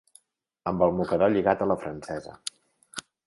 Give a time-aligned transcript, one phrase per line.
[0.71, 2.35] Amb el mocador lligat a la francesa.